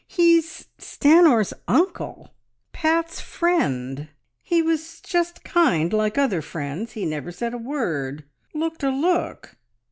[0.07, 2.33] He's Stanor's uncle...
[2.73, 4.07] Pat's friend
[4.41, 6.93] he was just kind like other friends....
[6.93, 8.23] He never said a word...
[8.55, 9.57] looked a look."